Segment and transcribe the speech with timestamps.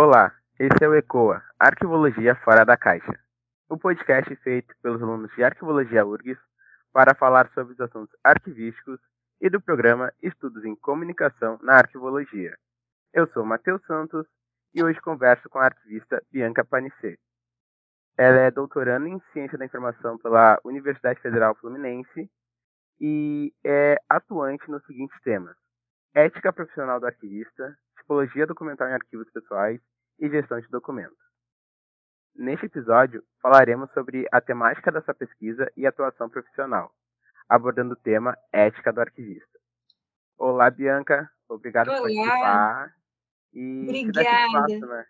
[0.00, 3.18] Olá, esse é o ECOA, Arquivologia Fora da Caixa,
[3.68, 6.38] o podcast feito pelos alunos de Arquivologia URGS
[6.92, 9.00] para falar sobre os assuntos arquivísticos
[9.40, 12.56] e do programa Estudos em Comunicação na Arquivologia.
[13.12, 14.24] Eu sou Matheus Santos
[14.72, 17.18] e hoje converso com a arquivista Bianca Panicê.
[18.16, 22.30] Ela é doutoranda em Ciência da Informação pela Universidade Federal Fluminense
[23.00, 25.56] e é atuante nos seguintes temas:
[26.14, 29.80] ética profissional do arquivista, tipologia documental em arquivos pessoais
[30.18, 31.16] e gestão de documentos.
[32.34, 36.92] Neste episódio, falaremos sobre a temática dessa pesquisa e atuação profissional,
[37.48, 39.58] abordando o tema ética do arquivista.
[40.38, 41.28] Olá, Bianca.
[41.48, 41.98] Obrigado Olá.
[41.98, 42.94] por participar.
[43.52, 44.72] E Obrigada.
[44.72, 45.06] Espaço, né?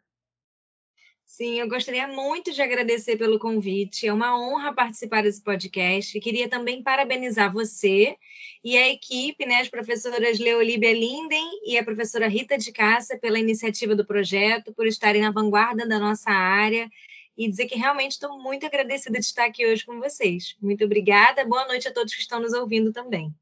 [1.28, 4.08] Sim, eu gostaria muito de agradecer pelo convite.
[4.08, 6.18] É uma honra participar desse podcast.
[6.18, 8.16] Queria também parabenizar você
[8.64, 13.38] e a equipe, né, as professoras Leolíbia Linden e a professora Rita de Cássia, pela
[13.38, 16.90] iniciativa do projeto, por estarem na vanguarda da nossa área
[17.36, 20.56] e dizer que realmente estou muito agradecida de estar aqui hoje com vocês.
[20.60, 21.44] Muito obrigada.
[21.44, 23.32] Boa noite a todos que estão nos ouvindo também.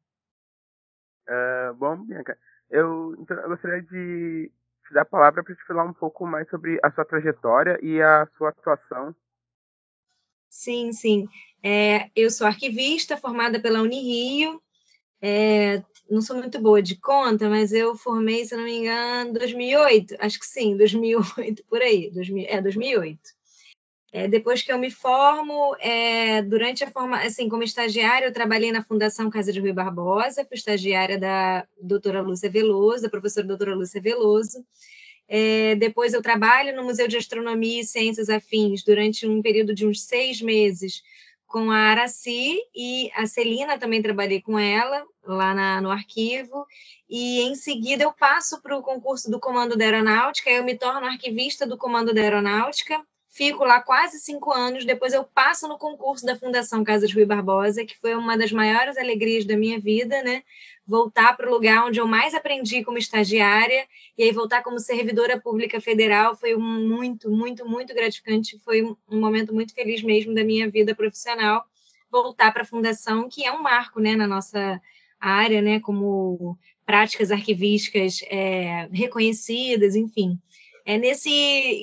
[1.28, 2.36] Ah, bom, Bianca,
[2.68, 4.50] eu, então, eu gostaria de
[4.86, 8.00] te dar a palavra para te falar um pouco mais sobre a sua trajetória e
[8.00, 9.14] a sua atuação.
[10.48, 11.28] Sim, sim.
[11.62, 14.62] É, eu sou arquivista formada pela Unirio.
[15.20, 20.16] É, não sou muito boa de conta, mas eu formei, se não me engano, 2008.
[20.20, 22.10] Acho que sim, 2008, por aí.
[22.10, 23.20] 2000, é, 2008.
[24.16, 28.72] É, depois que eu me formo, é, durante a forma, assim, como estagiária, eu trabalhei
[28.72, 33.74] na Fundação Casa de Rui Barbosa, fui estagiária da doutora Lúcia Veloso, da professora doutora
[33.74, 34.64] Lúcia Veloso.
[35.28, 39.86] É, depois eu trabalho no Museu de Astronomia e Ciências Afins durante um período de
[39.86, 41.02] uns seis meses
[41.46, 46.64] com a Araci e a Celina, também trabalhei com ela lá na, no arquivo.
[47.06, 51.06] E em seguida eu passo para o concurso do Comando da Aeronáutica, eu me torno
[51.06, 52.98] arquivista do Comando da Aeronáutica,
[53.36, 57.26] fico lá quase cinco anos, depois eu passo no concurso da Fundação Casa de Rui
[57.26, 60.42] Barbosa, que foi uma das maiores alegrias da minha vida, né?
[60.86, 63.86] Voltar para o lugar onde eu mais aprendi como estagiária,
[64.16, 69.20] e aí voltar como servidora pública federal foi muito, muito, muito gratificante, foi um, um
[69.20, 71.62] momento muito feliz mesmo da minha vida profissional,
[72.10, 74.80] voltar para a Fundação, que é um marco, né, na nossa
[75.20, 80.38] área, né, como práticas arquivísticas é, reconhecidas, enfim.
[80.88, 81.28] É, nesse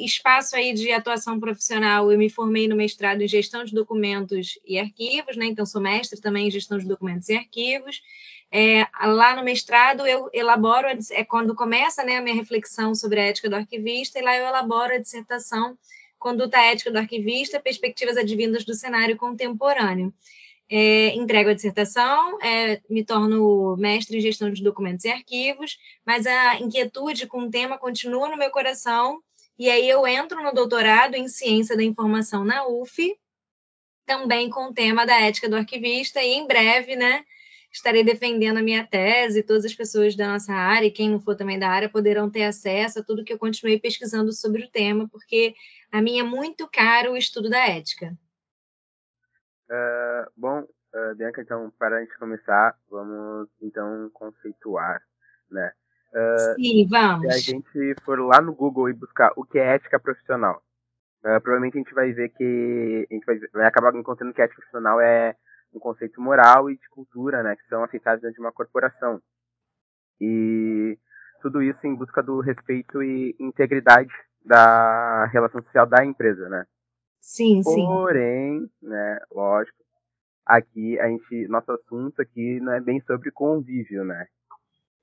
[0.05, 4.79] espaço aí de atuação profissional, eu me formei no mestrado em gestão de documentos e
[4.79, 5.45] arquivos, né?
[5.45, 8.01] Então, sou mestre também em gestão de documentos e arquivos.
[8.49, 13.25] É, lá no mestrado, eu elaboro, é quando começa né, a minha reflexão sobre a
[13.25, 15.77] ética do arquivista, e lá eu elaboro a dissertação
[16.17, 20.13] Conduta Ética do Arquivista, Perspectivas Advindas do Cenário Contemporâneo.
[20.75, 26.25] É, entrego a dissertação, é, me torno mestre em gestão de documentos e arquivos, mas
[26.25, 29.21] a inquietude com o tema continua no meu coração,
[29.59, 33.15] e aí eu entro no doutorado em ciência da informação na UF,
[34.03, 37.23] também com o tema da ética do arquivista, e em breve, né,
[37.71, 41.35] estarei defendendo a minha tese, todas as pessoas da nossa área, e quem não for
[41.35, 45.07] também da área, poderão ter acesso a tudo que eu continuei pesquisando sobre o tema,
[45.07, 45.53] porque
[45.91, 48.17] a mim é muito caro o estudo da ética.
[49.69, 55.01] Uh, bom, uh, Bianca, então, para a gente começar, vamos então conceituar,
[55.49, 55.71] né?
[56.13, 57.21] Uh, Sim, vamos.
[57.21, 60.61] Se a gente for lá no Google e buscar o que é ética profissional,
[61.21, 64.99] provavelmente a gente vai ver que a gente vai, vai acabar encontrando que ética profissional
[64.99, 65.35] é
[65.73, 69.21] um conceito moral e de cultura, né, que são aceitáveis dentro de uma corporação.
[70.21, 70.97] E
[71.41, 74.13] tudo isso em busca do respeito e integridade
[74.45, 76.65] da relação social da empresa, né?
[77.23, 77.85] Sim, sim.
[77.85, 79.77] Porém, né, lógico,
[80.45, 84.27] aqui a gente, nosso assunto aqui não é bem sobre convívio, né?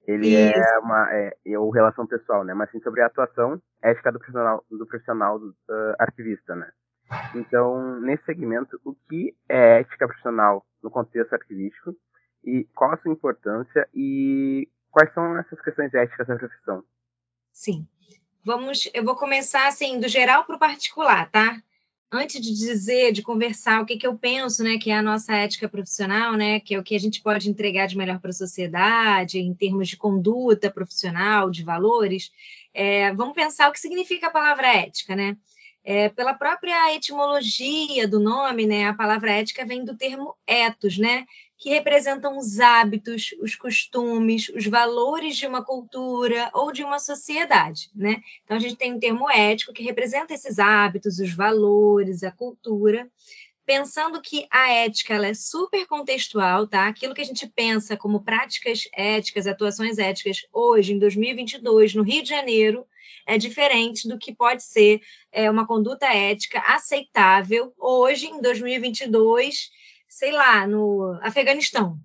[0.07, 0.55] Ele Isso.
[0.55, 2.53] é uma é, é ou relação pessoal, né?
[2.53, 6.71] Mas sim sobre a atuação ética do profissional do profissional do, uh, arquivista, né?
[7.35, 11.97] Então, nesse segmento, o que é ética profissional no contexto arquivístico
[12.45, 16.85] e qual a sua importância e quais são essas questões éticas da profissão?
[17.51, 17.89] Sim.
[18.45, 21.57] Vamos, eu vou começar assim do geral para o particular, tá?
[22.13, 25.35] Antes de dizer, de conversar o que, que eu penso, né, que é a nossa
[25.35, 28.35] ética profissional, né, que é o que a gente pode entregar de melhor para a
[28.35, 32.33] sociedade, em termos de conduta profissional, de valores,
[32.75, 35.37] é, vamos pensar o que significa a palavra ética, né?
[35.83, 41.25] É, pela própria etimologia do nome, né, a palavra ética vem do termo ethos, né,
[41.61, 47.91] que representam os hábitos, os costumes, os valores de uma cultura ou de uma sociedade,
[47.95, 48.23] né?
[48.43, 53.07] Então a gente tem um termo ético que representa esses hábitos, os valores, a cultura.
[53.67, 56.89] pensando que a ética ela é super contextual, tá?
[56.89, 62.23] Aquilo que a gente pensa como práticas éticas, atuações éticas hoje, em 2022, no Rio
[62.23, 62.85] de Janeiro,
[63.27, 69.71] é diferente do que pode ser é, uma conduta ética aceitável hoje, em 2022,
[70.11, 71.97] sei lá, no Afeganistão,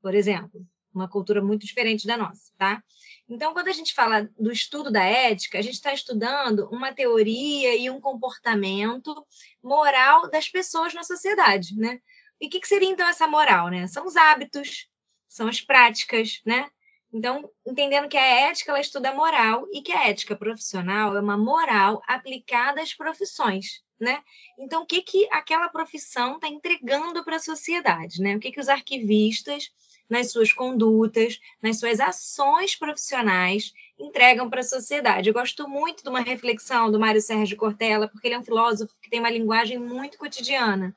[0.00, 0.66] por exemplo.
[0.92, 2.82] Uma cultura muito diferente da nossa, tá?
[3.28, 7.76] Então, quando a gente fala do estudo da ética, a gente está estudando uma teoria
[7.76, 9.26] e um comportamento
[9.62, 11.98] moral das pessoas na sociedade, né?
[12.40, 13.86] E o que, que seria então essa moral, né?
[13.86, 14.88] São os hábitos,
[15.28, 16.68] são as práticas, né?
[17.12, 21.20] Então, entendendo que a ética ela estuda a moral e que a ética profissional é
[21.20, 24.22] uma moral aplicada às profissões, né?
[24.58, 28.36] Então, o que que aquela profissão está entregando para a sociedade, né?
[28.36, 29.70] O que que os arquivistas
[30.10, 35.28] nas suas condutas, nas suas ações profissionais, entregam para a sociedade.
[35.28, 38.92] Eu gosto muito de uma reflexão do Mário Sérgio Cortella, porque ele é um filósofo
[39.00, 40.94] que tem uma linguagem muito cotidiana.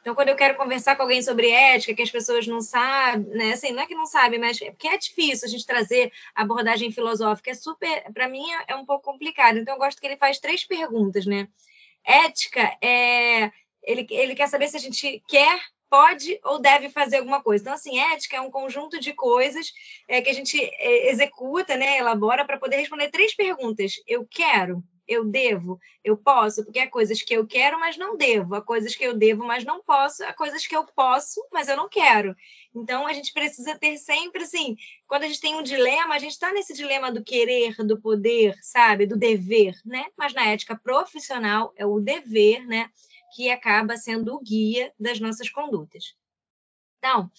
[0.00, 3.52] Então, quando eu quero conversar com alguém sobre ética, que as pessoas não sabem, né?
[3.54, 6.92] Assim, não é que não sabem, mas é porque é difícil a gente trazer abordagem
[6.92, 7.50] filosófica.
[7.50, 9.58] É super, para mim, é um pouco complicado.
[9.58, 11.48] Então, eu gosto que ele faz três perguntas, né?
[12.06, 13.50] Ética é.
[13.82, 17.62] Ele, ele quer saber se a gente quer pode ou deve fazer alguma coisa.
[17.62, 19.72] Então, assim, ética é um conjunto de coisas
[20.08, 23.92] é, que a gente é, executa, né, elabora para poder responder três perguntas.
[24.06, 28.54] Eu quero, eu devo, eu posso, porque há coisas que eu quero, mas não devo,
[28.54, 31.76] há coisas que eu devo, mas não posso, há coisas que eu posso, mas eu
[31.76, 32.34] não quero.
[32.74, 34.76] Então, a gente precisa ter sempre, assim,
[35.06, 38.56] quando a gente tem um dilema, a gente está nesse dilema do querer, do poder,
[38.62, 40.06] sabe, do dever, né?
[40.16, 42.90] Mas na ética profissional é o dever, né?
[43.36, 46.16] que acaba sendo o guia das nossas condutas.
[46.98, 47.30] Então,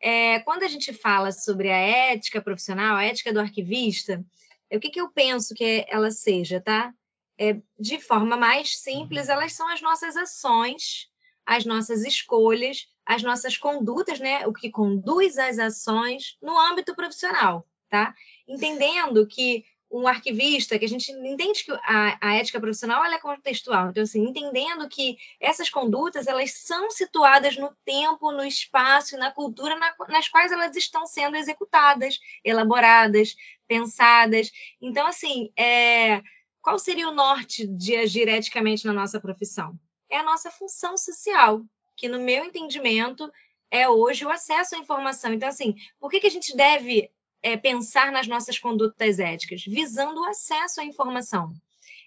[0.00, 4.24] é, quando a gente fala sobre a ética profissional, a ética do arquivista,
[4.68, 6.92] é, o que, que eu penso que ela seja, tá?
[7.38, 11.08] É, de forma mais simples, elas são as nossas ações,
[11.44, 14.46] as nossas escolhas, as nossas condutas, né?
[14.46, 18.14] O que conduz as ações no âmbito profissional, tá?
[18.46, 19.64] Entendendo que
[19.94, 23.90] um arquivista, que a gente entende que a, a ética profissional é contextual.
[23.90, 29.30] Então, assim, entendendo que essas condutas, elas são situadas no tempo, no espaço e na
[29.30, 33.36] cultura na, nas quais elas estão sendo executadas, elaboradas,
[33.68, 34.50] pensadas.
[34.82, 36.20] Então, assim, é,
[36.64, 39.78] qual seria o norte de agir eticamente na nossa profissão?
[40.10, 41.62] É a nossa função social,
[41.94, 43.30] que, no meu entendimento,
[43.70, 45.32] é hoje o acesso à informação.
[45.32, 47.10] Então, assim, por que, que a gente deve
[47.44, 51.52] é, pensar nas nossas condutas éticas, visando o acesso à informação.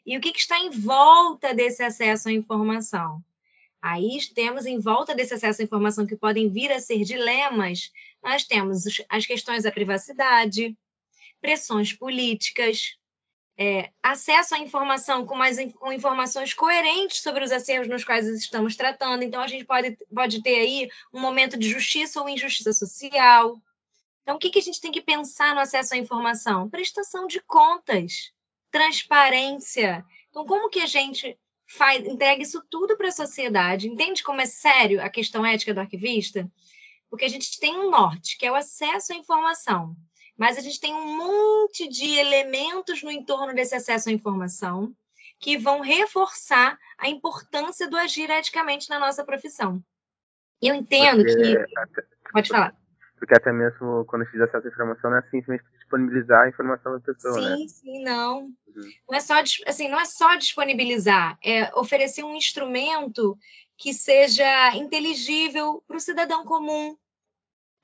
[0.04, 3.24] E o que, que está em volta desse acesso à informação?
[3.80, 7.92] Aí temos em volta desse acesso à informação que podem vir a ser dilemas,
[8.24, 10.76] nós temos as questões da privacidade,
[11.40, 12.97] pressões políticas,
[13.58, 18.76] é, acesso à informação com, mais, com informações coerentes sobre os acervos nos quais estamos
[18.76, 19.24] tratando.
[19.24, 23.60] Então, a gente pode, pode ter aí um momento de justiça ou injustiça social,
[24.28, 26.70] então, o que, que a gente tem que pensar no acesso à informação?
[26.70, 28.34] Prestação de contas,
[28.70, 30.06] transparência.
[30.30, 33.88] Então, como que a gente faz, entrega isso tudo para a sociedade?
[33.88, 36.52] Entende como é sério a questão ética do arquivista?
[37.10, 39.96] Porque a gente tem um norte, que é o acesso à informação.
[40.38, 44.94] Mas a gente tem um monte de elementos no entorno desse acesso à informação
[45.40, 49.82] que vão reforçar a importância do agir eticamente na nossa profissão.
[50.62, 51.66] Eu entendo Porque...
[51.66, 52.32] que.
[52.32, 52.76] Pode falar.
[53.20, 56.94] Porque até mesmo quando eu fiz acesso à informação, não é simplesmente disponibilizar a informação
[56.94, 57.56] da pessoa, sim, né?
[57.56, 58.42] Sim, sim, não.
[58.42, 58.92] Uhum.
[59.10, 63.38] Não, é só, assim, não é só disponibilizar, é oferecer um instrumento
[63.78, 66.96] que seja inteligível para o cidadão comum.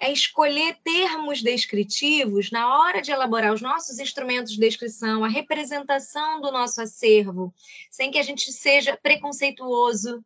[0.04, 6.42] É escolher termos descritivos na hora de elaborar os nossos instrumentos de descrição, a representação
[6.42, 7.54] do nosso acervo,
[7.90, 10.22] sem que a gente seja preconceituoso,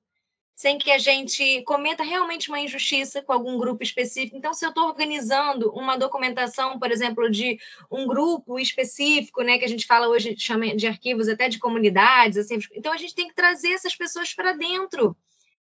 [0.56, 4.36] sem que a gente cometa realmente uma injustiça com algum grupo específico.
[4.36, 7.60] Então, se eu estou organizando uma documentação, por exemplo, de
[7.92, 12.40] um grupo específico, né, que a gente fala hoje chama de arquivos até de comunidades,
[12.40, 15.16] assim, então a gente tem que trazer essas pessoas para dentro.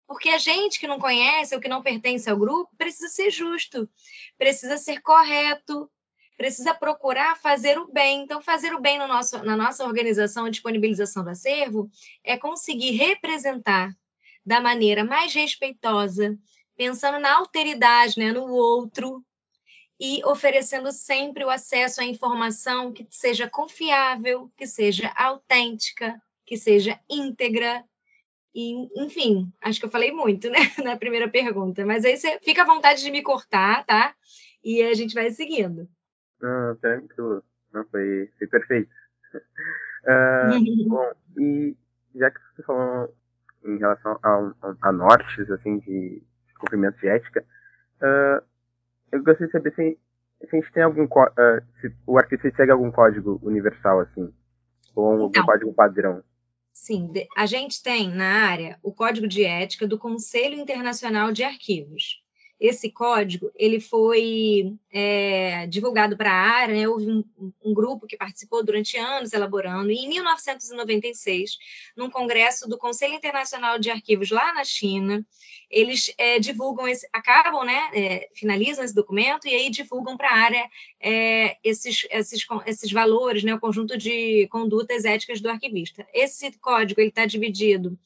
[0.07, 3.89] Porque a gente que não conhece ou que não pertence ao grupo precisa ser justo,
[4.39, 5.91] precisa ser correto,
[6.37, 8.23] precisa procurar fazer o bem.
[8.23, 11.91] Então, fazer o bem no nosso, na nossa organização, disponibilização do acervo,
[12.23, 13.97] é conseguir representar
[14.45, 16.39] da maneira mais respeitosa,
[16.77, 19.25] pensando na alteridade, né, no outro,
[19.99, 27.01] e oferecendo sempre o acesso à informação que seja confiável, que seja autêntica, que seja
[27.09, 27.83] íntegra.
[28.57, 32.63] E, enfim, acho que eu falei muito, né, na primeira pergunta, mas aí você fica
[32.63, 34.15] à vontade de me cortar, tá?
[34.65, 35.87] E a gente vai seguindo.
[36.41, 37.45] Não, tranquilo.
[37.71, 38.91] Não, foi, foi perfeito.
[40.05, 40.57] Uh,
[40.89, 41.77] bom, e
[42.15, 43.15] já que você falou
[43.63, 46.23] em relação a, a, a nortes, assim, de
[46.59, 47.45] cumprimento de ética,
[48.01, 48.43] uh,
[49.13, 49.99] eu gostaria de saber se,
[50.49, 54.33] se a gente tem algum, uh, se o arquivista segue algum código universal, assim,
[54.95, 56.25] ou algum então, código padrão.
[56.79, 62.23] Sim, a gente tem na área o Código de Ética do Conselho Internacional de Arquivos.
[62.59, 66.89] Esse código ele foi é, divulgado para a área, né?
[66.89, 67.25] houve um,
[67.63, 71.59] um, grupo que participou durante anos elaborando, e em 1996,
[71.95, 75.25] num congresso do Conselho Internacional de Arquivos lá na China,
[75.71, 80.37] eles é, divulgam, esse, acabam, né, é, finalizam esse documento e aí divulgam para a
[80.37, 80.71] área
[81.01, 86.07] é, esses, esses, esses valores, né, o conjunto de condutas éticas do arquivista.
[86.15, 87.99] Esse código está dividido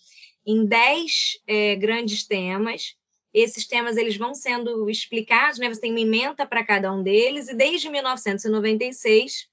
[0.44, 2.96] em 10 é, grandes temas,
[3.32, 5.68] esses temas eles vão sendo explicados, né?
[5.68, 9.48] Você tem uma emenda para cada um deles, e desde 1996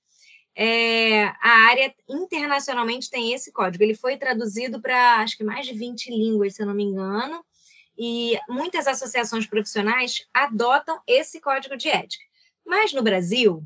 [0.55, 3.83] é, a área internacionalmente tem esse código.
[3.83, 7.45] Ele foi traduzido para acho que mais de 20 línguas, se eu não me engano,
[7.95, 12.23] e muitas associações profissionais adotam esse código de ética.
[12.65, 13.63] Mas no Brasil,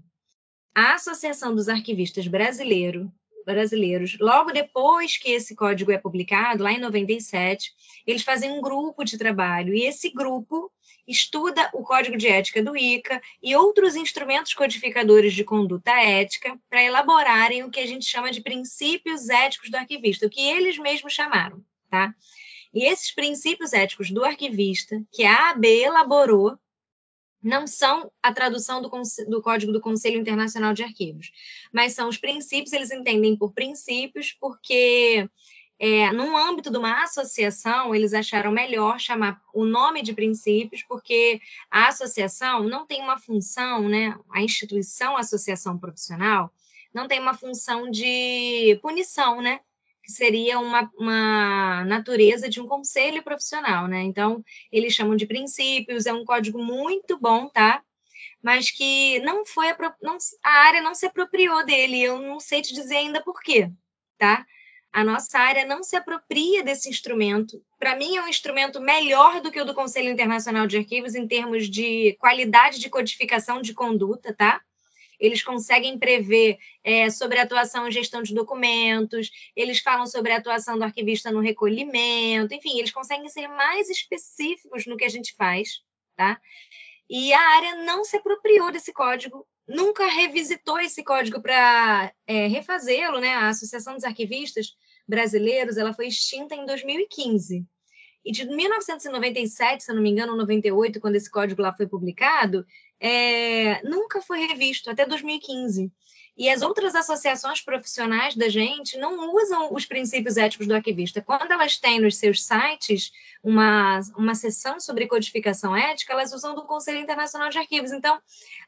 [0.75, 3.11] a Associação dos Arquivistas Brasileiro,
[3.45, 7.71] brasileiros, logo depois que esse código é publicado, lá em 97,
[8.05, 10.71] eles fazem um grupo de trabalho, e esse grupo
[11.07, 16.83] estuda o código de ética do ICA e outros instrumentos codificadores de conduta ética para
[16.83, 21.13] elaborarem o que a gente chama de princípios éticos do arquivista, o que eles mesmos
[21.13, 22.13] chamaram, tá?
[22.73, 26.57] E esses princípios éticos do arquivista, que a AB elaborou,
[27.41, 28.89] não são a tradução do,
[29.27, 31.31] do, Código do Conselho Internacional de Arquivos,
[31.73, 35.27] mas são os princípios, eles entendem por princípios, porque
[35.79, 41.41] é, no âmbito de uma associação, eles acharam melhor chamar o nome de princípios, porque
[41.71, 44.15] a associação não tem uma função, né?
[44.29, 46.53] A instituição associação profissional
[46.93, 49.59] não tem uma função de punição, né?
[50.11, 54.01] Seria uma, uma natureza de um conselho profissional, né?
[54.01, 57.83] Então, eles chamam de princípios, é um código muito bom, tá?
[58.41, 62.61] Mas que não foi a, não, a área não se apropriou dele, eu não sei
[62.61, 63.71] te dizer ainda por quê,
[64.17, 64.45] tá?
[64.93, 67.63] A nossa área não se apropria desse instrumento.
[67.79, 71.25] Para mim, é um instrumento melhor do que o do Conselho Internacional de Arquivos em
[71.27, 74.61] termos de qualidade de codificação de conduta, tá?
[75.21, 80.37] Eles conseguem prever é, sobre a atuação e gestão de documentos, eles falam sobre a
[80.37, 85.35] atuação do arquivista no recolhimento, enfim, eles conseguem ser mais específicos no que a gente
[85.35, 85.81] faz,
[86.17, 86.41] tá?
[87.07, 93.19] E a área não se apropriou desse código, nunca revisitou esse código para é, refazê-lo,
[93.19, 93.29] né?
[93.29, 94.75] A Associação dos Arquivistas
[95.07, 97.65] Brasileiros, ela foi extinta em 2015.
[98.23, 102.65] E de 1997, se não me engano, 98, quando esse código lá foi publicado,
[102.99, 105.91] é, nunca foi revisto, até 2015.
[106.37, 111.21] E as outras associações profissionais da gente não usam os princípios éticos do arquivista.
[111.21, 113.11] Quando elas têm nos seus sites
[113.43, 117.91] uma, uma sessão sobre codificação ética, elas usam do Conselho Internacional de Arquivos.
[117.91, 118.19] Então,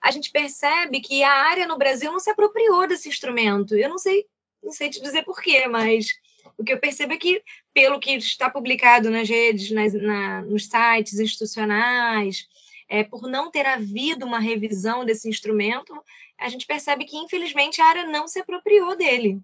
[0.02, 3.76] a gente percebe que a área no Brasil não se apropriou desse instrumento.
[3.76, 4.26] Eu não sei,
[4.62, 6.08] não sei te dizer por quê, mas
[6.58, 7.42] o que eu percebo é que,
[7.74, 12.48] pelo que está publicado nas redes, nas, na, nos sites institucionais,
[12.90, 15.94] é, por não ter havido uma revisão desse instrumento,
[16.38, 19.40] a gente percebe que, infelizmente, a área não se apropriou dele.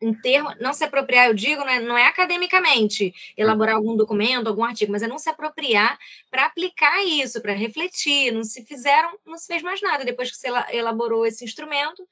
[0.00, 4.48] Em termo, não se apropriar, eu digo, não é, não é academicamente elaborar algum documento,
[4.48, 5.98] algum artigo, mas é não se apropriar
[6.30, 8.30] para aplicar isso, para refletir.
[8.32, 10.04] Não se fizeram, não se fez mais nada.
[10.04, 12.06] Depois que se elaborou esse instrumento,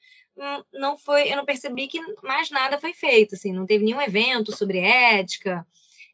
[0.73, 4.55] não foi, eu não percebi que mais nada foi feito, assim, não teve nenhum evento
[4.55, 5.65] sobre ética,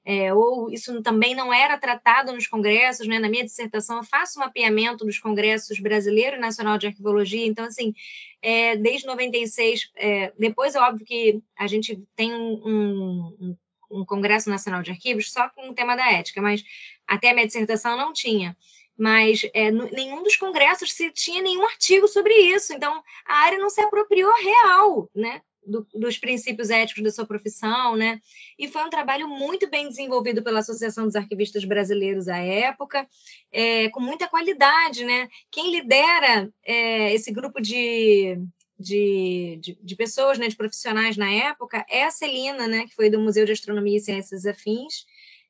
[0.05, 3.19] é, ou isso também não era tratado nos congressos, né?
[3.19, 7.65] Na minha dissertação, eu faço um mapeamento dos congressos brasileiro e nacional de arquivologia, então,
[7.65, 7.93] assim,
[8.41, 13.57] é, desde 96, é, depois é óbvio que a gente tem um, um,
[13.91, 16.63] um Congresso Nacional de Arquivos só com o tema da ética, mas
[17.05, 18.55] até a minha dissertação não tinha
[18.99, 22.73] mas é, nenhum dos congressos se tinha nenhum artigo sobre isso.
[22.73, 25.41] Então, a área não se apropriou real, né?
[25.65, 28.19] do, dos princípios éticos da sua profissão, né?
[28.57, 33.07] E foi um trabalho muito bem desenvolvido pela Associação dos Arquivistas Brasileiros à época,
[33.51, 35.29] é, com muita qualidade, né?
[35.51, 38.37] Quem lidera é, esse grupo de,
[38.79, 43.09] de, de, de, pessoas, né, de profissionais na época, é a Celina, né, que foi
[43.09, 45.05] do Museu de Astronomia e Ciências Afins,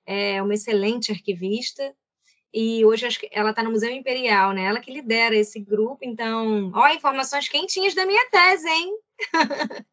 [0.05, 1.95] é uma excelente arquivista,
[2.53, 4.63] e hoje ela está no Museu Imperial, né?
[4.63, 8.97] Ela que lidera esse grupo, então, ó, informações quentinhas da minha tese, hein?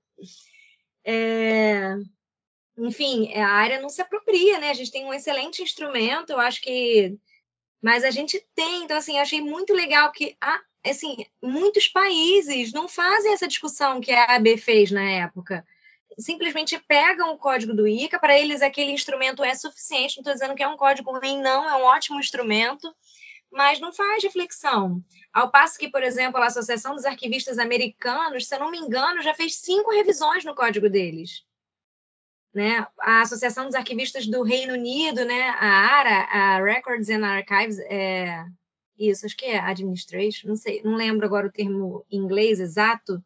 [1.09, 1.95] É,
[2.77, 4.71] enfim, a área não se apropria, né?
[4.71, 7.17] A gente tem um excelente instrumento, eu acho que.
[7.81, 10.37] Mas a gente tem, então, assim, achei muito legal que,
[10.85, 15.65] assim, muitos países não fazem essa discussão que a AB fez na época.
[16.19, 20.55] Simplesmente pegam o código do ICA, para eles aquele instrumento é suficiente, não estou dizendo
[20.55, 22.95] que é um código ruim, não, é um ótimo instrumento,
[23.51, 25.03] mas não faz reflexão.
[25.33, 29.23] Ao passo que, por exemplo, a Associação dos Arquivistas Americanos, se eu não me engano,
[29.23, 31.45] já fez cinco revisões no código deles.
[32.53, 32.87] Né?
[33.01, 35.51] A Associação dos Arquivistas do Reino Unido, né?
[35.59, 38.47] a ARA, a Records and Archives, é...
[38.99, 43.23] isso, acho que é Administration, não sei, não lembro agora o termo em inglês exato,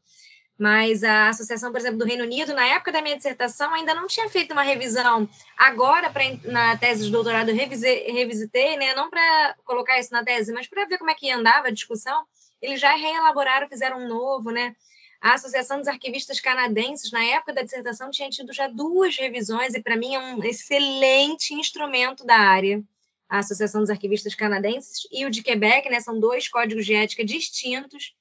[0.60, 4.06] mas a Associação, por exemplo, do Reino Unido, na época da minha dissertação, ainda não
[4.06, 5.26] tinha feito uma revisão.
[5.56, 8.94] Agora, pra, na tese de doutorado, eu revisei, revisitei, né?
[8.94, 12.26] não para colocar isso na tese, mas para ver como é que andava a discussão,
[12.60, 14.76] eles já reelaboraram, fizeram um novo, né?
[15.18, 19.82] A Associação dos Arquivistas Canadenses, na época da dissertação, tinha tido já duas revisões, e
[19.82, 22.82] para mim é um excelente instrumento da área.
[23.30, 26.00] A Associação dos Arquivistas Canadenses e o de Quebec, né?
[26.00, 28.14] São dois códigos de ética distintos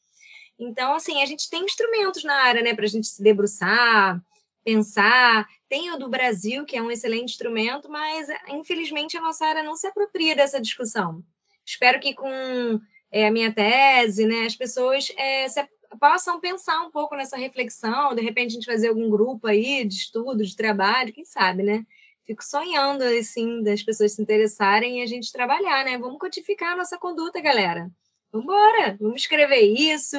[0.60, 4.22] então, assim, a gente tem instrumentos na área, né, para a gente se debruçar,
[4.64, 5.48] pensar.
[5.70, 9.76] Tem o do Brasil, que é um excelente instrumento, mas infelizmente a nossa área não
[9.76, 11.24] se apropria dessa discussão.
[11.66, 12.80] Espero que com
[13.12, 15.66] é, a minha tese, né, as pessoas é, se,
[16.00, 19.96] possam pensar um pouco nessa reflexão, de repente a gente fazer algum grupo aí de
[19.96, 21.86] estudo, de trabalho, quem sabe, né?
[22.26, 25.98] Fico sonhando, assim, das pessoas se interessarem e a gente trabalhar, né?
[25.98, 27.90] Vamos codificar a nossa conduta, galera.
[28.32, 30.16] Vamos embora, vamos escrever isso,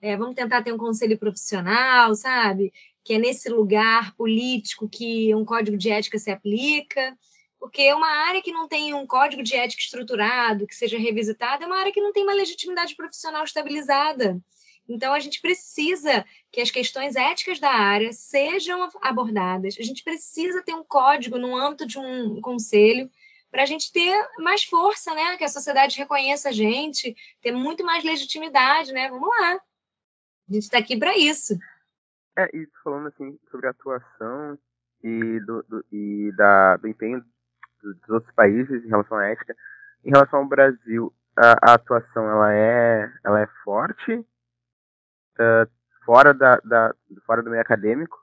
[0.00, 2.72] é, vamos tentar ter um conselho profissional, sabe?
[3.02, 7.16] Que é nesse lugar político que um código de ética se aplica,
[7.58, 11.64] porque é uma área que não tem um código de ética estruturado, que seja revisitado,
[11.64, 14.40] é uma área que não tem uma legitimidade profissional estabilizada.
[14.88, 20.62] Então, a gente precisa que as questões éticas da área sejam abordadas, a gente precisa
[20.62, 23.10] ter um código no âmbito de um conselho
[23.50, 25.36] para a gente ter mais força, né?
[25.36, 29.08] Que a sociedade reconheça a gente, ter muito mais legitimidade, né?
[29.08, 29.54] Vamos lá.
[30.48, 31.58] A gente está aqui para isso.
[32.38, 34.58] É, e falando assim sobre a atuação
[35.02, 37.24] e do, do e da, do empenho
[37.82, 39.56] dos outros países em relação à ética,
[40.04, 45.70] em relação ao Brasil, a, a atuação ela é, ela é forte, uh,
[46.04, 46.94] fora, da, da,
[47.24, 48.17] fora do meio acadêmico,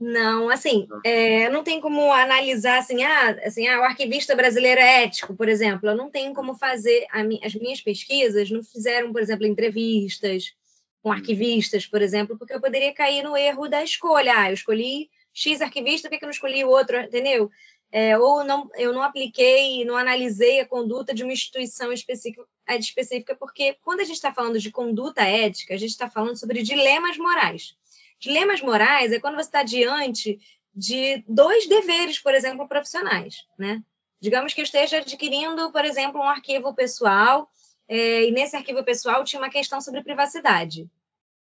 [0.00, 5.04] não, assim, é, não tem como analisar assim, ah, assim, ah, o arquivista brasileiro é
[5.04, 5.90] ético, por exemplo.
[5.90, 7.06] Eu não tenho como fazer.
[7.42, 10.54] as minhas pesquisas não fizeram, por exemplo, entrevistas
[11.02, 14.32] com arquivistas, por exemplo, porque eu poderia cair no erro da escolha.
[14.34, 17.50] Ah, eu escolhi X arquivista, por que eu não escolhi o outro, entendeu?
[17.92, 22.46] É, ou não, eu não apliquei, não analisei a conduta de uma instituição específica,
[22.78, 26.62] específica porque quando a gente está falando de conduta ética, a gente está falando sobre
[26.62, 27.76] dilemas morais.
[28.20, 30.38] Dilemas morais é quando você está diante
[30.74, 33.82] de dois deveres, por exemplo, profissionais, né?
[34.20, 37.50] Digamos que eu esteja adquirindo, por exemplo, um arquivo pessoal,
[37.88, 40.86] é, e nesse arquivo pessoal tinha uma questão sobre privacidade.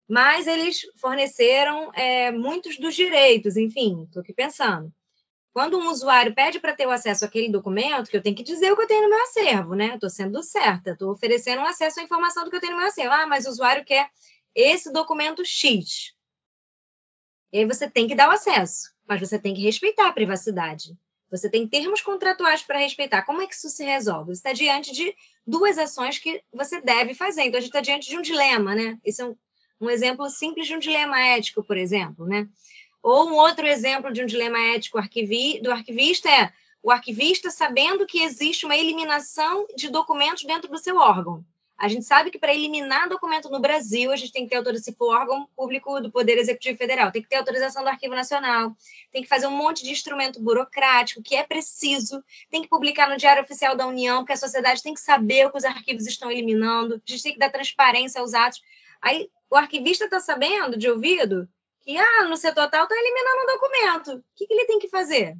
[0.09, 4.91] Mas eles forneceram é, muitos dos direitos, enfim, estou aqui pensando.
[5.53, 8.73] Quando um usuário pede para ter o acesso àquele documento, que eu tenho que dizer
[8.73, 9.93] o que eu tenho no meu acervo, né?
[9.93, 12.87] Estou sendo certa, estou oferecendo um acesso à informação do que eu tenho no meu
[12.87, 13.13] acervo.
[13.13, 14.09] Ah, mas o usuário quer
[14.53, 16.14] esse documento X.
[17.51, 20.97] E aí você tem que dar o acesso, mas você tem que respeitar a privacidade.
[21.31, 23.23] Você tem termos contratuais para respeitar.
[23.23, 24.33] Como é que isso se resolve?
[24.33, 27.43] Você está diante de duas ações que você deve fazer.
[27.43, 28.97] Então, a gente está diante de um dilema, né?
[29.03, 29.35] Esse é um,
[29.81, 32.47] um exemplo simples de um dilema ético, por exemplo, né?
[33.01, 38.05] Ou um outro exemplo de um dilema ético arquivi, do arquivista é o arquivista sabendo
[38.05, 41.43] que existe uma eliminação de documentos dentro do seu órgão.
[41.77, 44.93] A gente sabe que para eliminar documento no Brasil, a gente tem que ter autorização,
[44.93, 48.75] se for órgão público do Poder Executivo Federal, tem que ter autorização do Arquivo Nacional,
[49.11, 53.17] tem que fazer um monte de instrumento burocrático que é preciso, tem que publicar no
[53.17, 56.31] Diário Oficial da União, porque a sociedade tem que saber o que os arquivos estão
[56.31, 58.61] eliminando, a gente tem que dar transparência aos atos.
[59.01, 61.47] Aí o arquivista está sabendo, de ouvido,
[61.81, 64.17] que ah, no setor tal está eliminando um documento.
[64.19, 65.35] O que, que ele tem que fazer?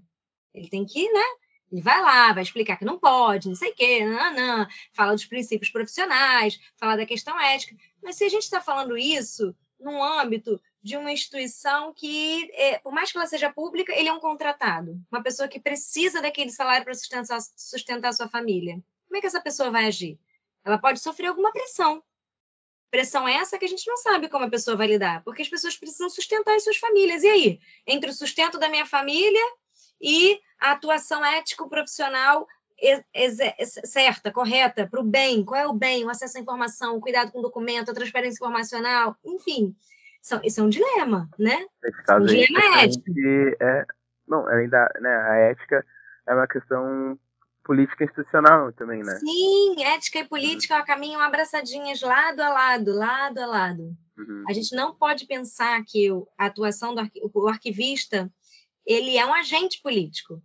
[0.54, 1.24] Ele tem que, né?
[1.72, 5.26] Ele vai lá, vai explicar que não pode, não sei o quê, não, fala dos
[5.26, 7.76] princípios profissionais, fala da questão ética.
[8.04, 12.94] Mas se a gente está falando isso num âmbito de uma instituição que, é, por
[12.94, 16.86] mais que ela seja pública, ele é um contratado, uma pessoa que precisa daquele salário
[16.86, 18.80] para sustentar, sustentar sua família.
[19.08, 20.20] Como é que essa pessoa vai agir?
[20.64, 22.04] Ela pode sofrer alguma pressão.
[22.92, 25.76] Pressão essa que a gente não sabe como a pessoa vai lidar, porque as pessoas
[25.76, 27.24] precisam sustentar as suas famílias.
[27.24, 27.60] E aí?
[27.86, 29.44] Entre o sustento da minha família
[30.02, 32.48] e a atuação ético-profissional
[33.86, 37.32] certa, correta, para o bem, qual é o bem, o acesso à informação, o cuidado
[37.32, 39.76] com o documento, a transparência informacional, enfim,
[40.22, 41.66] são, isso é um dilema, né?
[41.84, 43.06] Nesse caso, um dilema é ético.
[43.62, 43.86] É,
[44.28, 45.86] não, ainda, né, a ética
[46.28, 47.18] é uma questão
[47.64, 49.16] política institucional também, né?
[49.16, 50.86] Sim, ética e política uhum.
[50.86, 53.96] caminham abraçadinhas lado a lado, lado a lado.
[54.18, 54.44] Uhum.
[54.48, 58.32] A gente não pode pensar que a atuação do arqui o arquivista
[58.86, 60.42] ele é um agente político.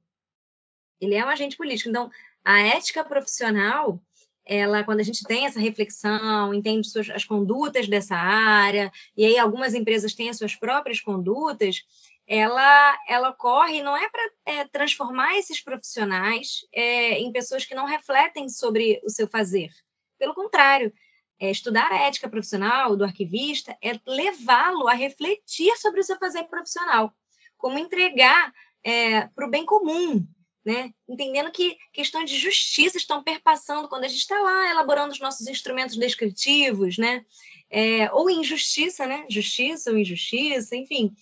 [1.00, 1.90] Ele é um agente político.
[1.90, 2.11] Então,
[2.44, 4.00] a ética profissional,
[4.44, 9.38] ela, quando a gente tem essa reflexão, entende suas, as condutas dessa área, e aí
[9.38, 11.85] algumas empresas têm as suas próprias condutas,
[12.26, 17.87] ela, ela ocorre não é para é, transformar esses profissionais é, em pessoas que não
[17.87, 19.70] refletem sobre o seu fazer.
[20.16, 20.92] Pelo contrário,
[21.40, 26.44] é, estudar a ética profissional do arquivista é levá-lo a refletir sobre o seu fazer
[26.44, 27.12] profissional,
[27.61, 30.27] como entregar é, para o bem comum,
[30.64, 30.92] né?
[31.09, 35.46] entendendo que questões de justiça estão perpassando quando a gente está lá elaborando os nossos
[35.46, 37.25] instrumentos descritivos, né?
[37.70, 39.25] É, ou injustiça, né?
[39.29, 41.14] justiça ou injustiça, enfim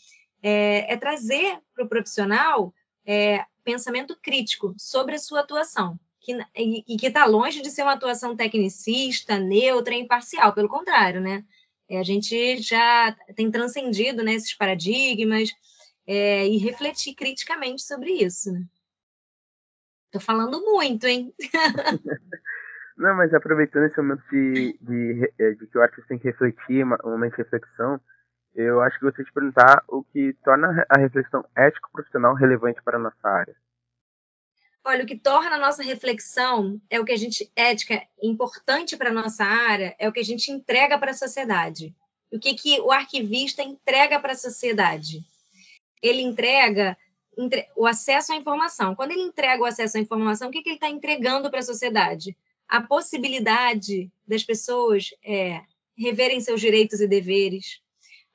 [0.43, 2.73] é, é trazer para o profissional
[3.07, 7.83] é, pensamento crítico sobre a sua atuação, que, e, e que está longe de ser
[7.83, 11.45] uma atuação tecnicista, neutra, imparcial, pelo contrário, né?
[11.89, 15.51] É, a gente já tem transcendido né, esses paradigmas
[16.09, 18.49] é, e refletir criticamente sobre isso.
[20.07, 20.21] Estou né?
[20.21, 21.35] falando muito, hein?
[22.97, 27.11] Não, mas aproveitando esse momento de, de, de que o artista tem que refletir, um
[27.11, 28.01] momento de reflexão,
[28.55, 33.01] eu acho que gostaria de perguntar o que torna a reflexão ético-profissional relevante para a
[33.01, 33.55] nossa área.
[34.85, 39.11] Olha, o que torna a nossa reflexão é o que a gente ética importante para
[39.11, 41.95] a nossa área, é o que a gente entrega para a sociedade.
[42.33, 45.23] O que, que o arquivista entrega para a sociedade?
[46.03, 46.97] Ele entrega
[47.37, 48.95] entre, o acesso à informação.
[48.95, 51.63] Quando ele entrega o acesso à informação, o que, que ele está entregando para a
[51.63, 52.37] sociedade?
[52.67, 55.63] A possibilidade das pessoas é,
[55.97, 57.81] reverem seus direitos e deveres,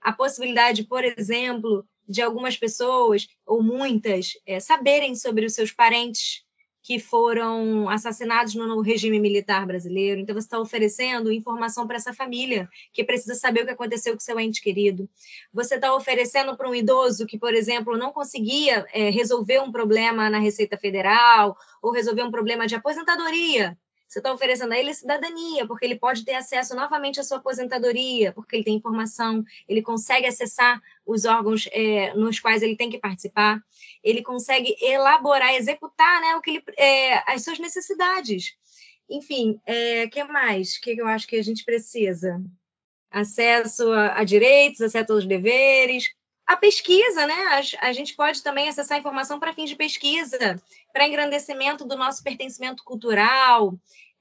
[0.02, 6.43] a possibilidade, por exemplo, de algumas pessoas, ou muitas, é, saberem sobre os seus parentes
[6.84, 10.20] que foram assassinados no regime militar brasileiro.
[10.20, 14.20] Então, você está oferecendo informação para essa família, que precisa saber o que aconteceu com
[14.20, 15.10] seu ente querido.
[15.54, 20.30] Você está oferecendo para um idoso que, por exemplo, não conseguia é, resolver um problema
[20.30, 23.78] na Receita Federal ou resolver um problema de aposentadoria.
[24.14, 28.32] Você está oferecendo a ele cidadania, porque ele pode ter acesso novamente à sua aposentadoria,
[28.32, 33.00] porque ele tem informação, ele consegue acessar os órgãos é, nos quais ele tem que
[33.00, 33.60] participar,
[34.04, 38.56] ele consegue elaborar, executar né, o que ele, é, as suas necessidades.
[39.10, 40.76] Enfim, o é, que mais?
[40.76, 42.40] O que eu acho que a gente precisa?
[43.10, 46.14] Acesso a, a direitos, acesso aos deveres,
[46.46, 47.34] a pesquisa, né?
[47.82, 52.24] A, a, gente pode também acessar informação para fins de pesquisa, para engrandecimento do nosso
[52.24, 53.74] pertencimento cultural,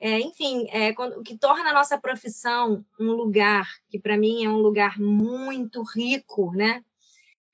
[0.05, 4.45] é, enfim, é, quando, o que torna a nossa profissão um lugar que, para mim,
[4.45, 6.83] é um lugar muito rico, né?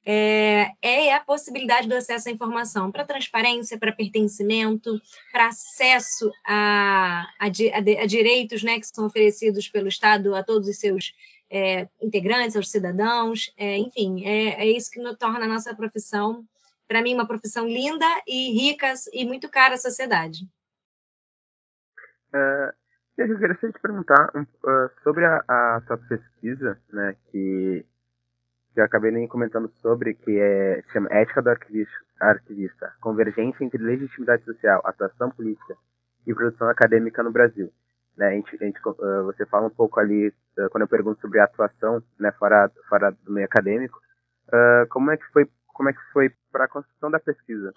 [0.03, 4.99] É, é, a possibilidade do acesso à informação para transparência, para pertencimento,
[5.31, 10.67] para acesso a, a, a, a, direitos né, que são oferecidos pelo Estado a todos
[10.67, 11.13] os seus
[11.51, 16.45] é, integrantes, aos cidadãos, é, enfim, é, é, isso que torna a nossa profissão,
[16.87, 20.45] para mim, uma profissão linda e rica e muito cara à sociedade.
[22.33, 22.73] Uh,
[23.17, 27.85] eu queria te perguntar uh, sobre a, a sua pesquisa, né, que,
[28.77, 31.51] eu acabei nem comentando sobre, que é, se chama Ética do
[32.21, 35.77] Arquivista, Convergência entre Legitimidade Social, Atuação Política
[36.27, 37.73] e Produção Acadêmica no Brasil.
[38.19, 41.21] Né, a gente, a gente, uh, você fala um pouco ali, uh, quando eu pergunto
[41.21, 43.97] sobre a atuação né, fora, fora do meio acadêmico,
[44.49, 47.73] uh, como é que foi como é que foi para a construção da pesquisa?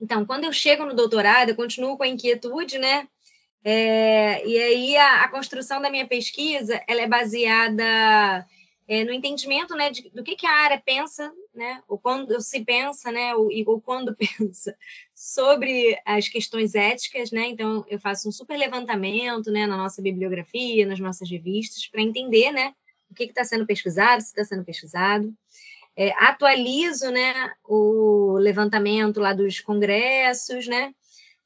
[0.00, 3.06] Então, quando eu chego no doutorado, eu continuo com a inquietude, né?
[3.62, 8.44] É, e aí a, a, construção da minha pesquisa, ela é baseada
[8.88, 12.64] é, no entendimento, né, de, do que, que a área pensa, né, ou quando se
[12.64, 14.74] pensa, né, ou, quando pensa
[15.14, 17.48] sobre as questões éticas, né?
[17.48, 22.50] Então eu faço um super levantamento, né, na nossa bibliografia, nas nossas revistas, para entender,
[22.50, 22.74] né,
[23.10, 25.32] o que está sendo pesquisado, se está sendo pesquisado.
[25.94, 30.94] É, atualizo, né, o levantamento lá dos congressos, né?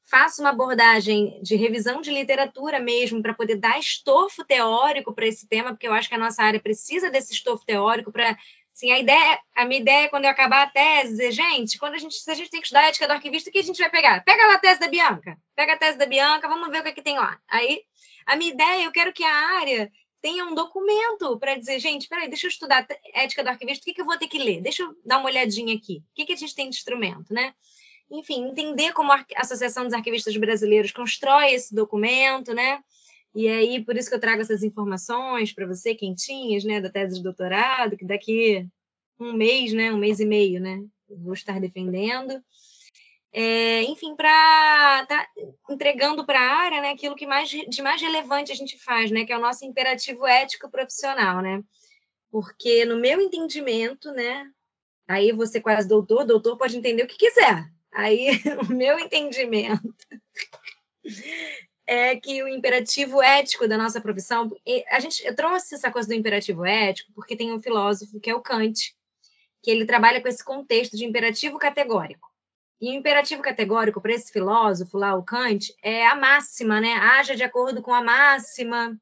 [0.07, 5.47] Faço uma abordagem de revisão de literatura mesmo para poder dar estofo teórico para esse
[5.47, 8.37] tema, porque eu acho que a nossa área precisa desse estofo teórico para
[8.75, 11.97] Sim, a ideia, a minha ideia é quando eu acabar a tese, gente, quando a
[11.97, 13.77] gente, se a gente tem que estudar a ética do arquivista, o que a gente
[13.77, 14.21] vai pegar?
[14.25, 16.89] Pega lá a tese da Bianca, pega a tese da Bianca, vamos ver o que,
[16.89, 17.39] é que tem lá.
[17.47, 17.83] Aí,
[18.25, 19.89] a minha ideia, eu quero que a área
[20.21, 23.85] tenha um documento para dizer, gente, peraí, deixa eu estudar a ética do arquivista, o
[23.85, 24.61] que, que eu vou ter que ler?
[24.61, 26.03] Deixa eu dar uma olhadinha aqui.
[26.11, 27.53] O que, que a gente tem de instrumento, né?
[28.11, 32.83] Enfim, entender como a Associação dos Arquivistas Brasileiros constrói esse documento, né?
[33.35, 37.17] E aí, por isso que eu trago essas informações para você, quentinhas, né, da tese
[37.17, 38.67] de doutorado, que daqui
[39.19, 42.41] um mês, né, um mês e meio, né, vou estar defendendo.
[43.33, 45.27] É, enfim, para estar tá
[45.69, 49.25] entregando para a área né, aquilo que mais, de mais relevante a gente faz, né,
[49.25, 51.41] que é o nosso imperativo ético profissional.
[51.41, 51.61] Né?
[52.35, 54.45] porque no meu entendimento, né?
[55.07, 57.63] Aí você quase doutor, doutor pode entender o que quiser.
[57.93, 58.27] Aí
[58.69, 59.95] o meu entendimento
[61.87, 64.51] é que o imperativo ético da nossa profissão,
[64.89, 68.35] a gente eu trouxe essa coisa do imperativo ético porque tem um filósofo que é
[68.35, 68.95] o Kant,
[69.61, 72.29] que ele trabalha com esse contexto de imperativo categórico.
[72.81, 76.93] E o imperativo categórico para esse filósofo lá, o Kant, é a máxima, né?
[76.93, 78.99] Haja de acordo com a máxima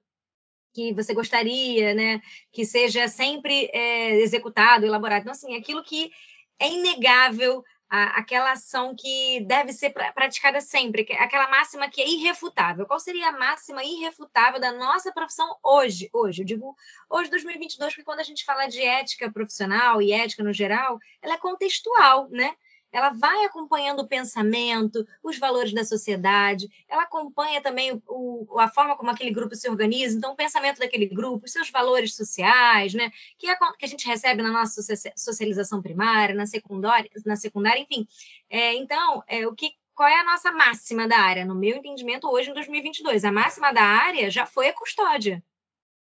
[0.73, 2.21] que você gostaria, né?
[2.51, 5.21] Que seja sempre é, executado, elaborado.
[5.21, 6.11] Então, assim, aquilo que
[6.59, 12.87] é inegável aquela ação que deve ser pra, praticada sempre, aquela máxima que é irrefutável.
[12.87, 16.09] Qual seria a máxima irrefutável da nossa profissão hoje?
[16.11, 16.75] Hoje, eu digo
[17.07, 21.35] hoje, 2022, porque quando a gente fala de ética profissional e ética no geral, ela
[21.35, 22.55] é contextual, né?
[22.93, 28.69] Ela vai acompanhando o pensamento, os valores da sociedade, ela acompanha também o, o, a
[28.69, 32.93] forma como aquele grupo se organiza, então o pensamento daquele grupo, os seus valores sociais,
[32.93, 34.81] né, que, a, que a gente recebe na nossa
[35.15, 38.07] socialização primária, na secundária, na secundária enfim.
[38.47, 41.45] É, então, é, o que, qual é a nossa máxima da área?
[41.45, 45.43] No meu entendimento, hoje, em 2022, a máxima da área já foi a custódia.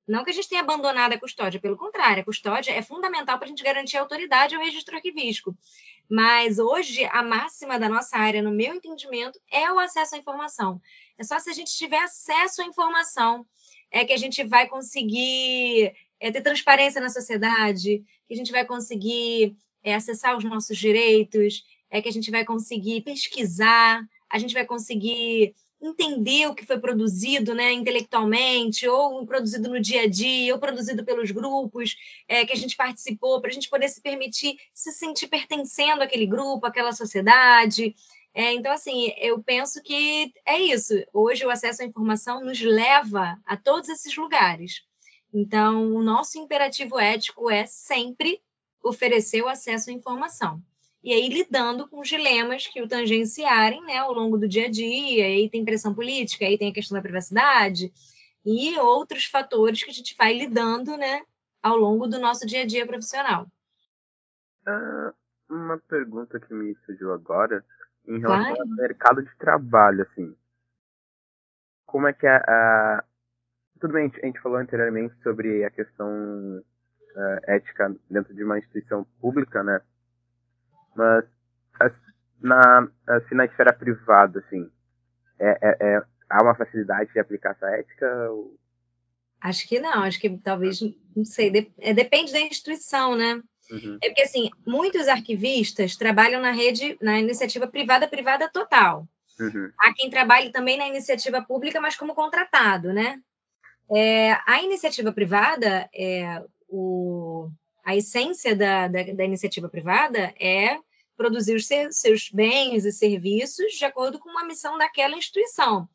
[0.07, 3.45] Não que a gente tenha abandonado a custódia, pelo contrário, a custódia é fundamental para
[3.45, 5.57] a gente garantir a autoridade ao registro arquivístico.
[6.09, 10.79] Mas hoje, a máxima da nossa área, no meu entendimento, é o acesso à informação.
[11.17, 13.45] É só se a gente tiver acesso à informação
[13.91, 18.65] é que a gente vai conseguir é, ter transparência na sociedade, que a gente vai
[18.65, 24.53] conseguir é, acessar os nossos direitos, é que a gente vai conseguir pesquisar, a gente
[24.53, 25.55] vai conseguir
[25.89, 31.03] entender o que foi produzido né, intelectualmente, ou produzido no dia a dia, ou produzido
[31.03, 31.95] pelos grupos
[32.27, 36.25] é, que a gente participou, para a gente poder se permitir se sentir pertencendo àquele
[36.25, 37.95] grupo, àquela sociedade.
[38.33, 40.93] É, então, assim, eu penso que é isso.
[41.13, 44.83] Hoje, o acesso à informação nos leva a todos esses lugares.
[45.33, 48.41] Então, o nosso imperativo ético é sempre
[48.83, 50.61] oferecer o acesso à informação
[51.05, 54.71] e aí lidando com os dilemas que o tangenciarem né, ao longo do dia a
[54.71, 57.93] dia, aí tem pressão política, aí tem a questão da privacidade
[58.43, 61.21] e outros fatores que a gente vai lidando né,
[61.61, 63.45] ao longo do nosso dia a dia profissional.
[64.67, 65.13] Uh,
[65.47, 67.63] uma pergunta que me surgiu agora
[68.07, 68.61] em relação claro.
[68.71, 70.35] ao mercado de trabalho, assim.
[71.85, 73.03] Como é que a, a...
[73.79, 76.09] Tudo bem, a gente falou anteriormente sobre a questão
[76.57, 79.79] uh, ética dentro de uma instituição pública, né?
[80.95, 81.25] Mas
[82.41, 84.69] na, assim, na esfera privada, assim,
[85.39, 88.31] é, é, é, há uma facilidade de aplicar essa ética?
[88.31, 88.57] Ou...
[89.41, 90.79] Acho que não, acho que talvez,
[91.15, 93.41] não sei, de, é, depende da instituição, né?
[93.71, 93.97] Uhum.
[94.01, 99.07] É porque, assim, muitos arquivistas trabalham na rede, na iniciativa privada, privada total.
[99.39, 99.71] Uhum.
[99.79, 103.19] Há quem trabalhe também na iniciativa pública, mas como contratado, né?
[103.93, 107.49] É, a iniciativa privada, é, o,
[107.85, 110.79] a essência da, da, da iniciativa privada é
[111.15, 115.87] produzir os seus bens e serviços de acordo com uma missão daquela instituição.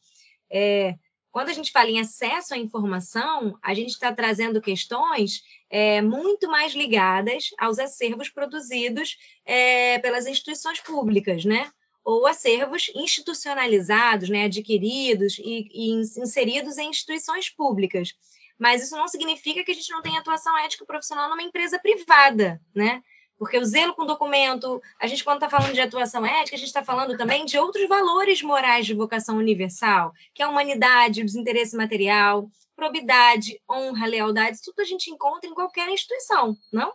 [0.48, 0.94] É,
[1.32, 6.48] quando a gente fala em acesso à informação, a gente está trazendo questões é, muito
[6.48, 11.70] mais ligadas aos acervos produzidos é, pelas instituições públicas, né?
[12.04, 14.44] Ou acervos institucionalizados, né?
[14.44, 18.14] adquiridos e, e inseridos em instituições públicas
[18.60, 22.60] mas isso não significa que a gente não tenha atuação ética profissional numa empresa privada,
[22.74, 23.02] né?
[23.38, 26.68] Porque o zelo com documento, a gente, quando está falando de atuação ética, a gente
[26.68, 31.24] está falando também de outros valores morais de vocação universal, que é a humanidade, o
[31.24, 36.92] desinteresse material, probidade, honra, lealdade, isso tudo a gente encontra em qualquer instituição, não?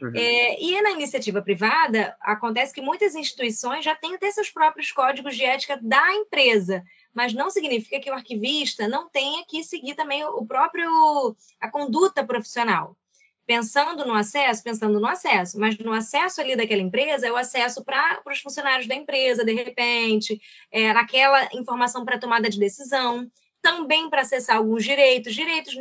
[0.00, 0.12] Uhum.
[0.14, 5.36] É, e na iniciativa privada, acontece que muitas instituições já têm até seus próprios códigos
[5.36, 6.82] de ética da empresa,
[7.16, 12.22] mas não significa que o arquivista não tenha que seguir também o próprio a conduta
[12.22, 12.94] profissional.
[13.46, 17.82] Pensando no acesso, pensando no acesso, mas no acesso ali daquela empresa é o acesso
[17.82, 20.38] para os funcionários da empresa, de repente,
[20.70, 23.30] é, naquela informação para tomada de decisão,
[23.62, 25.74] também para acessar alguns direitos, direitos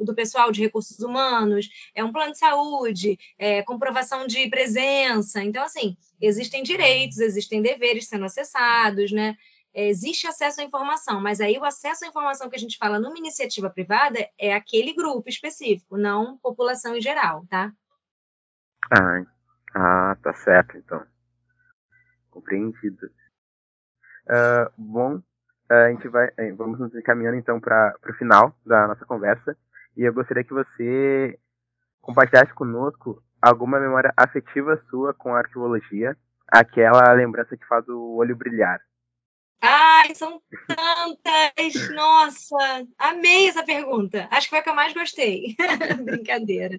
[0.00, 5.42] do pessoal de recursos humanos, é um plano de saúde, é, comprovação de presença.
[5.42, 9.36] Então, assim, existem direitos, existem deveres sendo acessados, né?
[9.78, 13.18] Existe acesso à informação, mas aí o acesso à informação que a gente fala numa
[13.18, 17.70] iniciativa privada é aquele grupo específico, não população em geral, tá?
[18.90, 19.22] Ah,
[19.74, 21.04] ah tá certo, então.
[22.30, 23.06] Compreendido.
[24.26, 25.22] Uh, bom,
[25.68, 29.54] a gente vai, eh, vamos nos encaminhando então para o final da nossa conversa
[29.94, 31.38] e eu gostaria que você
[32.00, 36.16] compartilhasse conosco alguma memória afetiva sua com a arqueologia,
[36.48, 38.80] aquela lembrança que faz o olho brilhar.
[39.60, 41.88] Ai, são tantas!
[41.94, 44.28] Nossa, amei essa pergunta.
[44.30, 45.56] Acho que foi a que eu mais gostei.
[46.04, 46.78] Brincadeira.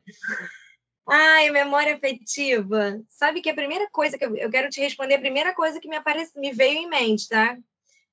[1.10, 3.02] Ai, memória afetiva.
[3.10, 5.88] Sabe que a primeira coisa que eu, eu quero te responder, a primeira coisa que
[5.88, 7.58] me, aparece, me veio em mente, tá?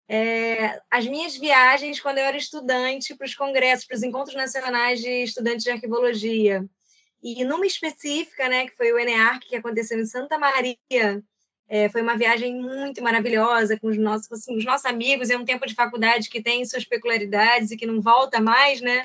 [0.09, 5.00] É, as minhas viagens quando eu era estudante para os congressos, para os encontros nacionais
[5.00, 6.64] de estudantes de arquivologia.
[7.22, 10.77] E numa específica, né, que foi o ENEARC, que aconteceu em Santa Maria,
[11.68, 15.31] é, foi uma viagem muito maravilhosa com os nossos, assim, os nossos amigos.
[15.31, 19.03] É um tempo de faculdade que tem suas peculiaridades e que não volta mais, né?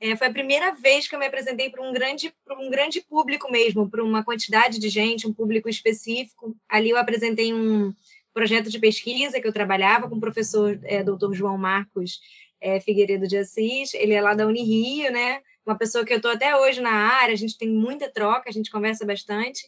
[0.00, 3.00] É, foi a primeira vez que eu me apresentei para um grande, para um grande
[3.00, 6.54] público mesmo, para uma quantidade de gente, um público específico.
[6.68, 7.94] Ali eu apresentei um
[8.34, 11.32] projeto de pesquisa que eu trabalhava com o professor é, Dr.
[11.32, 12.20] João Marcos
[12.60, 13.94] é, Figueiredo de Assis.
[13.94, 15.40] Ele é lá da Unirio, né?
[15.64, 17.32] Uma pessoa que eu estou até hoje na área.
[17.32, 19.62] A gente tem muita troca, a gente conversa bastante.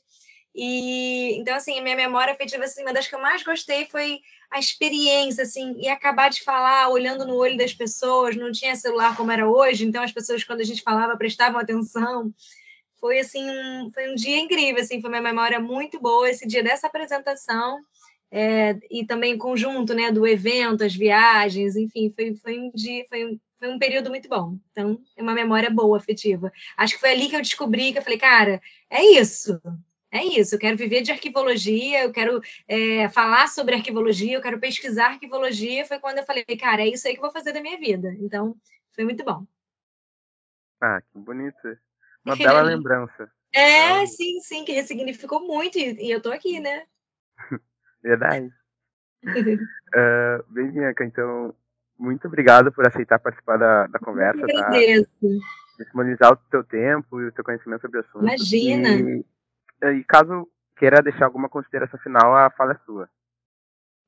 [0.58, 4.20] E então assim, a minha memória afetiva assim, uma das que eu mais gostei foi
[4.50, 9.14] a experiência assim, e acabar de falar olhando no olho das pessoas, não tinha celular
[9.14, 12.32] como era hoje, então as pessoas quando a gente falava prestavam atenção.
[12.98, 16.62] Foi assim, um, foi um dia incrível assim, foi uma memória muito boa esse dia
[16.62, 17.78] dessa apresentação.
[18.30, 23.24] É, e também conjunto, né, do evento, as viagens, enfim, foi, foi um dia, foi
[23.24, 24.56] um, foi um período muito bom.
[24.72, 26.52] Então, é uma memória boa, afetiva.
[26.76, 29.60] Acho que foi ali que eu descobri que eu falei, cara, é isso
[30.16, 34.58] é isso, eu quero viver de arquivologia, eu quero é, falar sobre arquivologia, eu quero
[34.58, 35.84] pesquisar arquivologia.
[35.86, 38.14] Foi quando eu falei, cara, é isso aí que eu vou fazer da minha vida.
[38.20, 38.56] Então,
[38.94, 39.46] foi muito bom.
[40.80, 41.78] Ah, que bonito.
[42.24, 43.30] Uma bela lembrança.
[43.54, 46.84] É, é, sim, sim, que ressignificou muito, e, eu tô aqui, né?
[48.02, 48.50] Verdade.
[49.24, 51.54] uh, bem, Bianca, então,
[51.98, 54.40] muito obrigado por aceitar participar da, da conversa.
[54.40, 54.66] Eu tá?
[54.66, 55.08] agradeço.
[55.20, 55.84] Tá?
[55.84, 58.22] Disponibilizar o teu tempo e o teu conhecimento sobre o assunto.
[58.22, 58.88] Imagina!
[58.90, 59.24] E
[59.82, 63.08] e caso queira deixar alguma consideração final, a fala é sua.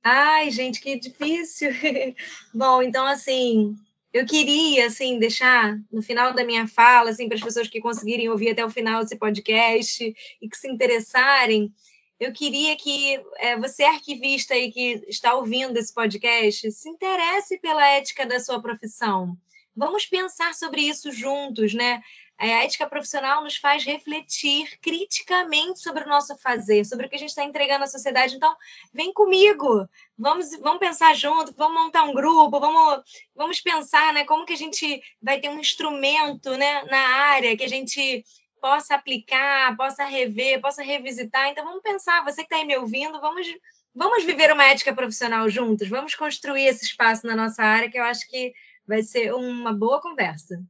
[0.02, 1.70] Ai, gente, que difícil.
[2.54, 3.76] Bom, então, assim,
[4.12, 8.28] eu queria, assim, deixar no final da minha fala, assim, para as pessoas que conseguirem
[8.28, 11.72] ouvir até o final desse podcast e que se interessarem,
[12.18, 17.87] eu queria que é, você, arquivista aí que está ouvindo esse podcast, se interesse pela
[17.87, 19.37] ética da sua profissão.
[19.76, 22.02] Vamos pensar sobre isso juntos, né?
[22.38, 27.18] A ética profissional nos faz refletir criticamente sobre o nosso fazer, sobre o que a
[27.18, 28.37] gente está entregando à sociedade.
[28.37, 28.55] Então,
[28.94, 33.03] vem comigo, vamos, vamos pensar junto, vamos montar um grupo, vamos,
[33.35, 37.64] vamos pensar né, como que a gente vai ter um instrumento né, na área que
[37.64, 38.24] a gente
[38.61, 41.48] possa aplicar, possa rever, possa revisitar.
[41.48, 43.48] Então, vamos pensar, você que está aí me ouvindo, vamos,
[43.92, 48.05] vamos viver uma ética profissional juntos, vamos construir esse espaço na nossa área, que eu
[48.05, 48.53] acho que
[48.87, 50.62] vai ser uma boa conversa.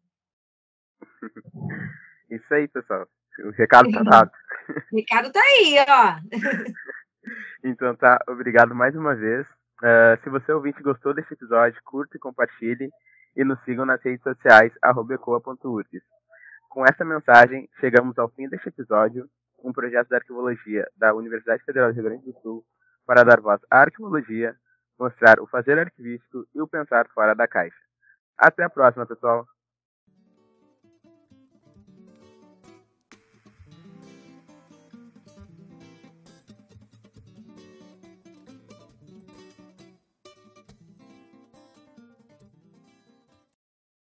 [2.30, 3.06] Isso aí, pessoal.
[3.44, 4.30] O recado tá dado.
[4.92, 6.18] O recado tá aí, ó.
[7.64, 9.46] então tá, obrigado mais uma vez.
[9.82, 12.90] Uh, se você ouvinte gostou desse episódio, curta e compartilhe
[13.34, 16.02] e nos sigam nas redes sociais @ecoa.urgs.
[16.68, 19.26] Com essa mensagem, chegamos ao fim deste episódio,
[19.64, 22.62] um projeto da arquivologia da Universidade Federal do Rio Grande do Sul
[23.06, 24.54] para dar voz à arquivologia,
[24.98, 27.78] mostrar o fazer arquivístico e o pensar fora da caixa.
[28.36, 29.46] Até a próxima, pessoal!